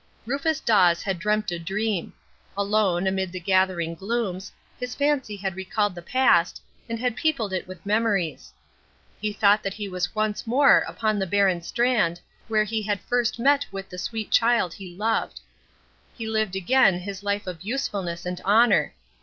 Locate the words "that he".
9.61-9.87